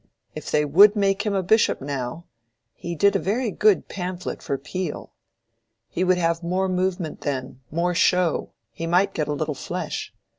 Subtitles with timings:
[0.33, 5.13] If they would make him a bishop, now!—he did a very good pamphlet for Peel.
[5.89, 10.11] He would have more movement then, more show; he might get a little flesh.